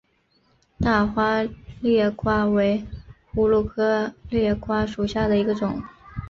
[0.79, 1.43] 大花
[1.79, 2.83] 裂瓜为
[3.31, 5.79] 葫芦科裂瓜属下的一个种。